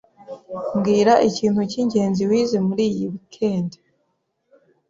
[0.75, 3.71] Mbwira ikintu cyingenzi wize muri iyi weekend.